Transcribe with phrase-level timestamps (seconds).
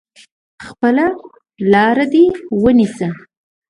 [0.65, 1.05] خپله
[1.71, 2.23] لار دي
[2.61, 3.07] ونیسه!